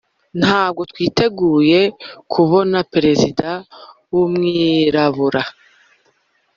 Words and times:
ntabwo 0.39 0.81
twiteguye, 0.91 1.81
kubona 2.33 2.77
perezida 2.93 3.49
w'umwirabura, 4.11 5.41
uh 5.47 5.51